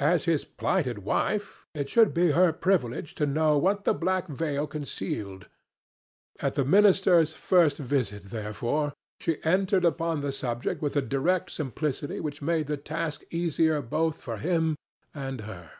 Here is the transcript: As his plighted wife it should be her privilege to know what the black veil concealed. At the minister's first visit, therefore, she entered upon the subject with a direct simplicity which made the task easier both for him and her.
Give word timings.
As 0.00 0.24
his 0.24 0.46
plighted 0.46 1.00
wife 1.00 1.66
it 1.74 1.90
should 1.90 2.14
be 2.14 2.30
her 2.30 2.50
privilege 2.50 3.14
to 3.16 3.26
know 3.26 3.58
what 3.58 3.84
the 3.84 3.92
black 3.92 4.26
veil 4.26 4.66
concealed. 4.66 5.48
At 6.40 6.54
the 6.54 6.64
minister's 6.64 7.34
first 7.34 7.76
visit, 7.76 8.30
therefore, 8.30 8.94
she 9.20 9.36
entered 9.44 9.84
upon 9.84 10.20
the 10.20 10.32
subject 10.32 10.80
with 10.80 10.96
a 10.96 11.02
direct 11.02 11.50
simplicity 11.50 12.20
which 12.20 12.40
made 12.40 12.68
the 12.68 12.78
task 12.78 13.22
easier 13.30 13.82
both 13.82 14.16
for 14.16 14.38
him 14.38 14.76
and 15.12 15.42
her. 15.42 15.70